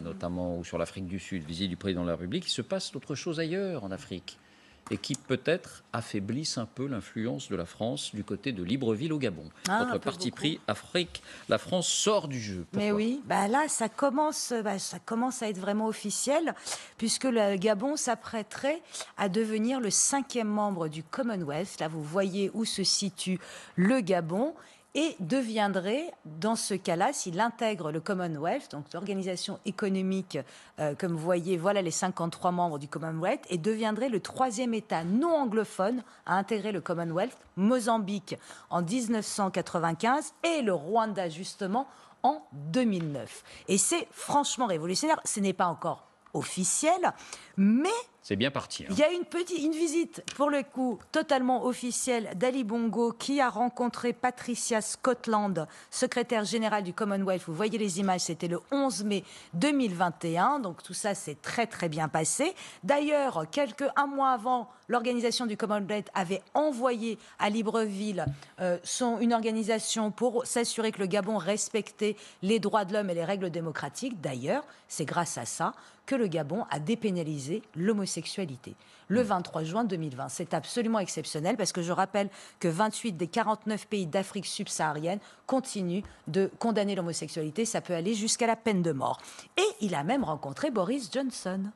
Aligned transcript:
notamment 0.00 0.56
ou 0.56 0.64
sur 0.64 0.78
l'Afrique 0.78 1.06
du 1.06 1.18
Sud, 1.18 1.44
visite 1.44 1.68
du 1.68 1.76
président 1.76 2.02
de 2.02 2.06
la 2.06 2.14
République, 2.14 2.46
il 2.46 2.50
se 2.50 2.62
passe 2.62 2.90
d'autres 2.92 3.14
choses 3.14 3.38
ailleurs 3.38 3.84
en 3.84 3.90
Afrique 3.90 4.38
et 4.90 4.98
qui 4.98 5.14
peut-être 5.14 5.82
affaiblissent 5.94 6.58
un 6.58 6.66
peu 6.66 6.86
l'influence 6.86 7.48
de 7.48 7.56
la 7.56 7.64
France 7.64 8.14
du 8.14 8.22
côté 8.22 8.52
de 8.52 8.62
Libreville 8.62 9.12
au 9.12 9.18
Gabon. 9.18 9.48
Ah, 9.68 9.84
Notre 9.84 9.98
parti 9.98 10.30
pris 10.30 10.60
Afrique, 10.68 11.22
la 11.48 11.56
France 11.56 11.88
sort 11.88 12.28
du 12.28 12.38
jeu. 12.38 12.66
Mais 12.74 12.92
oui, 12.92 13.22
bah 13.24 13.48
là, 13.48 13.66
ça 13.68 13.88
commence, 13.88 14.52
bah, 14.62 14.78
ça 14.78 14.98
commence 14.98 15.42
à 15.42 15.48
être 15.48 15.58
vraiment 15.58 15.86
officiel, 15.86 16.54
puisque 16.98 17.24
le 17.24 17.56
Gabon 17.56 17.96
s'apprêterait 17.96 18.82
à 19.16 19.30
devenir 19.30 19.80
le 19.80 19.90
cinquième 19.90 20.48
membre 20.48 20.88
du 20.88 21.02
Commonwealth. 21.02 21.80
Là, 21.80 21.88
vous 21.88 22.02
voyez 22.02 22.50
où 22.52 22.66
se 22.66 22.84
situe 22.84 23.38
le 23.76 24.00
Gabon 24.00 24.54
et 24.94 25.16
deviendrait, 25.18 26.12
dans 26.24 26.56
ce 26.56 26.74
cas-là, 26.74 27.12
s'il 27.12 27.40
intègre 27.40 27.90
le 27.90 28.00
Commonwealth, 28.00 28.70
donc 28.70 28.84
l'organisation 28.92 29.58
économique, 29.66 30.38
euh, 30.78 30.94
comme 30.94 31.12
vous 31.12 31.18
voyez, 31.18 31.56
voilà 31.56 31.82
les 31.82 31.90
53 31.90 32.52
membres 32.52 32.78
du 32.78 32.86
Commonwealth, 32.86 33.44
et 33.50 33.58
deviendrait 33.58 34.08
le 34.08 34.20
troisième 34.20 34.72
État 34.72 35.02
non 35.02 35.34
anglophone 35.34 36.02
à 36.26 36.36
intégrer 36.36 36.70
le 36.70 36.80
Commonwealth, 36.80 37.36
Mozambique 37.56 38.36
en 38.70 38.82
1995 38.82 40.34
et 40.44 40.62
le 40.62 40.72
Rwanda 40.72 41.28
justement 41.28 41.88
en 42.22 42.42
2009. 42.52 43.42
Et 43.68 43.78
c'est 43.78 44.06
franchement 44.12 44.66
révolutionnaire. 44.66 45.20
Ce 45.24 45.40
n'est 45.40 45.52
pas 45.52 45.66
encore 45.66 46.06
officiel, 46.34 47.12
mais 47.56 47.90
C'est 48.26 48.36
bien 48.36 48.50
parti. 48.50 48.84
hein. 48.84 48.86
il 48.88 48.98
y 48.98 49.02
a 49.02 49.12
une 49.12 49.26
petite 49.26 49.62
une 49.62 49.72
visite, 49.72 50.22
pour 50.34 50.48
le 50.48 50.62
coup, 50.62 50.98
totalement 51.12 51.66
officielle 51.66 52.30
d'Ali 52.36 52.64
Bongo 52.64 53.12
qui 53.12 53.38
a 53.38 53.50
rencontré 53.50 54.14
Patricia 54.14 54.80
Scotland, 54.80 55.68
secrétaire 55.90 56.44
générale 56.44 56.84
du 56.84 56.94
Commonwealth. 56.94 57.42
Vous 57.46 57.52
voyez 57.52 57.76
les 57.76 58.00
images, 58.00 58.22
c'était 58.22 58.48
le 58.48 58.60
11 58.72 59.04
mai 59.04 59.24
2021. 59.52 60.60
Donc 60.60 60.82
tout 60.82 60.94
ça 60.94 61.14
s'est 61.14 61.36
très 61.42 61.66
très 61.66 61.90
bien 61.90 62.08
passé. 62.08 62.54
D'ailleurs, 62.82 63.44
quelques 63.50 63.84
un 63.94 64.06
mois 64.06 64.30
avant, 64.30 64.70
l'organisation 64.88 65.44
du 65.44 65.58
Commonwealth 65.58 66.08
avait 66.14 66.40
envoyé 66.54 67.18
à 67.38 67.50
Libreville 67.50 68.24
euh, 68.58 68.78
son, 68.84 69.18
une 69.20 69.34
organisation 69.34 70.10
pour 70.10 70.46
s'assurer 70.46 70.92
que 70.92 71.00
le 71.00 71.06
Gabon 71.08 71.36
respectait 71.36 72.16
les 72.40 72.58
droits 72.58 72.86
de 72.86 72.94
l'homme 72.94 73.10
et 73.10 73.14
les 73.14 73.24
règles 73.24 73.50
démocratiques. 73.50 74.18
D'ailleurs, 74.22 74.64
c'est 74.88 75.04
grâce 75.04 75.36
à 75.36 75.44
ça 75.44 75.74
que 76.06 76.14
le 76.14 76.26
Gabon 76.26 76.64
a 76.70 76.78
dépénalisé 76.78 77.62
l'homosexualité 77.74 78.13
le 79.08 79.22
23 79.22 79.64
juin 79.64 79.84
2020. 79.84 80.28
C'est 80.28 80.54
absolument 80.54 80.98
exceptionnel 80.98 81.56
parce 81.56 81.72
que 81.72 81.82
je 81.82 81.92
rappelle 81.92 82.28
que 82.60 82.68
28 82.68 83.12
des 83.12 83.26
49 83.26 83.86
pays 83.86 84.06
d'Afrique 84.06 84.46
subsaharienne 84.46 85.18
continuent 85.46 86.02
de 86.28 86.50
condamner 86.58 86.94
l'homosexualité. 86.94 87.64
Ça 87.64 87.80
peut 87.80 87.94
aller 87.94 88.14
jusqu'à 88.14 88.46
la 88.46 88.56
peine 88.56 88.82
de 88.82 88.92
mort. 88.92 89.20
Et 89.56 89.84
il 89.84 89.94
a 89.94 90.04
même 90.04 90.24
rencontré 90.24 90.70
Boris 90.70 91.10
Johnson. 91.12 91.70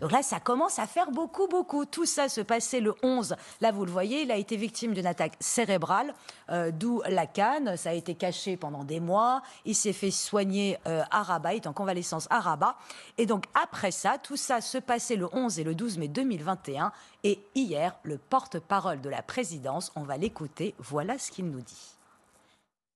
Donc 0.00 0.12
là, 0.12 0.22
ça 0.22 0.40
commence 0.40 0.78
à 0.78 0.86
faire 0.86 1.10
beaucoup, 1.10 1.48
beaucoup. 1.48 1.84
Tout 1.84 2.06
ça 2.06 2.28
se 2.28 2.40
passait 2.40 2.80
le 2.80 2.94
11. 3.02 3.34
Là, 3.60 3.72
vous 3.72 3.84
le 3.84 3.90
voyez, 3.90 4.22
il 4.22 4.30
a 4.30 4.36
été 4.36 4.56
victime 4.56 4.94
d'une 4.94 5.06
attaque 5.06 5.34
cérébrale, 5.40 6.14
euh, 6.50 6.70
d'où 6.70 7.02
la 7.08 7.26
canne. 7.26 7.76
Ça 7.76 7.90
a 7.90 7.92
été 7.92 8.14
caché 8.14 8.56
pendant 8.56 8.84
des 8.84 9.00
mois. 9.00 9.42
Il 9.64 9.74
s'est 9.74 9.92
fait 9.92 10.10
soigner 10.10 10.78
euh, 10.86 11.02
à 11.10 11.22
Rabat, 11.22 11.54
il 11.54 11.56
est 11.56 11.66
en 11.66 11.72
convalescence 11.72 12.26
à 12.30 12.40
Rabat. 12.40 12.76
Et 13.18 13.26
donc, 13.26 13.44
après 13.54 13.90
ça, 13.90 14.18
tout 14.22 14.36
ça 14.36 14.60
se 14.60 14.78
passait 14.78 15.16
le 15.16 15.28
11 15.32 15.58
et 15.58 15.64
le 15.64 15.74
12 15.74 15.98
mai 15.98 16.08
2021. 16.08 16.92
Et 17.24 17.40
hier, 17.54 17.96
le 18.02 18.18
porte-parole 18.18 19.00
de 19.00 19.08
la 19.08 19.22
présidence, 19.22 19.92
on 19.96 20.02
va 20.02 20.16
l'écouter. 20.16 20.74
Voilà 20.78 21.18
ce 21.18 21.30
qu'il 21.30 21.46
nous 21.46 21.60
dit. 21.60 21.96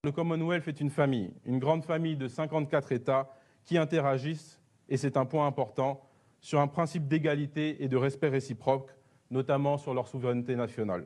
Le 0.04 0.12
Commonwealth 0.12 0.68
est 0.68 0.80
une 0.80 0.90
famille, 0.90 1.32
une 1.44 1.58
grande 1.58 1.84
famille 1.84 2.16
de 2.16 2.28
54 2.28 2.92
États 2.92 3.28
qui 3.64 3.76
interagissent, 3.76 4.60
et 4.88 4.96
c'est 4.96 5.16
un 5.16 5.24
point 5.24 5.46
important, 5.46 6.00
sur 6.46 6.60
un 6.60 6.68
principe 6.68 7.08
d'égalité 7.08 7.82
et 7.82 7.88
de 7.88 7.96
respect 7.96 8.28
réciproque, 8.28 8.88
notamment 9.32 9.78
sur 9.78 9.92
leur 9.94 10.06
souveraineté 10.06 10.54
nationale. 10.54 11.04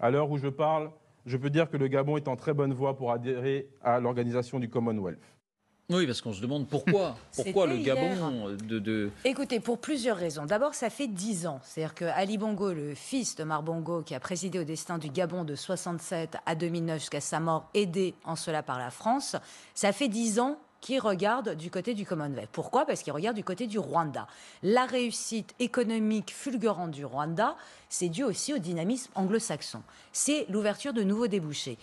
À 0.00 0.10
l'heure 0.10 0.28
où 0.32 0.36
je 0.36 0.48
parle, 0.48 0.90
je 1.26 1.36
peux 1.36 1.48
dire 1.48 1.70
que 1.70 1.76
le 1.76 1.86
Gabon 1.86 2.16
est 2.16 2.26
en 2.26 2.34
très 2.34 2.54
bonne 2.54 2.74
voie 2.74 2.96
pour 2.96 3.12
adhérer 3.12 3.68
à 3.84 4.00
l'organisation 4.00 4.58
du 4.58 4.68
Commonwealth. 4.68 5.22
Oui, 5.90 6.06
parce 6.06 6.20
qu'on 6.20 6.32
se 6.32 6.42
demande 6.42 6.66
pourquoi. 6.68 7.16
Pourquoi 7.36 7.68
le 7.68 7.76
Gabon 7.76 8.48
euh, 8.48 8.56
de, 8.56 8.80
de- 8.80 9.10
Écoutez, 9.24 9.60
pour 9.60 9.78
plusieurs 9.78 10.16
raisons. 10.16 10.44
D'abord, 10.44 10.74
ça 10.74 10.90
fait 10.90 11.06
dix 11.06 11.46
ans. 11.46 11.60
C'est-à-dire 11.62 11.94
que 11.94 12.04
Ali 12.06 12.36
Bongo, 12.36 12.72
le 12.72 12.96
fils 12.96 13.36
de 13.36 13.44
Mar 13.44 13.62
Bongo, 13.62 14.02
qui 14.02 14.16
a 14.16 14.20
présidé 14.20 14.58
au 14.58 14.64
destin 14.64 14.98
du 14.98 15.08
Gabon 15.08 15.44
de 15.44 15.54
67 15.54 16.36
à 16.46 16.56
2009 16.56 16.98
jusqu'à 16.98 17.20
sa 17.20 17.38
mort, 17.38 17.68
aidé 17.74 18.14
en 18.24 18.34
cela 18.34 18.64
par 18.64 18.78
la 18.80 18.90
France, 18.90 19.36
ça 19.72 19.92
fait 19.92 20.08
dix 20.08 20.40
ans 20.40 20.58
qu'il 20.80 21.00
regarde 21.00 21.54
du 21.54 21.70
côté 21.70 21.94
du 21.94 22.06
Commonwealth. 22.06 22.48
Pourquoi? 22.52 22.86
Parce 22.86 23.02
qu'il 23.02 23.12
regarde 23.12 23.36
du 23.36 23.44
côté 23.44 23.66
du 23.66 23.78
Rwanda. 23.78 24.26
La 24.62 24.86
réussite 24.86 25.54
économique 25.58 26.32
fulgurante 26.32 26.90
du 26.90 27.04
Rwanda, 27.04 27.56
c'est 27.88 28.08
dû 28.08 28.24
aussi 28.24 28.54
au 28.54 28.58
dynamisme 28.58 29.10
anglo-saxon. 29.14 29.82
C'est 30.12 30.46
l'ouverture 30.48 30.92
de 30.92 31.02
nouveaux 31.02 31.26
débouchés. 31.26 31.76